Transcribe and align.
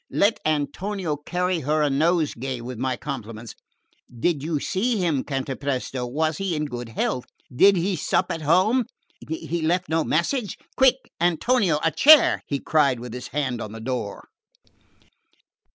Let 0.09 0.39
Antonio 0.47 1.15
carry 1.15 1.59
her 1.59 1.83
a 1.83 1.89
nosegay 1.91 2.59
with 2.61 2.79
my 2.79 2.97
compliments. 2.97 3.53
Did 4.19 4.41
you 4.41 4.59
see 4.59 4.97
him 4.97 5.23
Cantapresto? 5.23 6.07
Was 6.07 6.39
he 6.39 6.55
in 6.55 6.65
good 6.65 6.89
health? 6.89 7.25
Does 7.55 7.75
he 7.75 7.95
sup 7.95 8.31
at 8.31 8.41
home? 8.41 8.85
He 9.29 9.61
left 9.61 9.89
no 9.89 10.03
message? 10.03 10.57
Quick, 10.75 10.95
Antonio, 11.21 11.77
a 11.83 11.91
chair!" 11.91 12.41
he 12.47 12.57
cried 12.57 12.99
with 12.99 13.13
his 13.13 13.27
hand 13.27 13.61
on 13.61 13.73
the 13.73 13.79
door. 13.79 14.25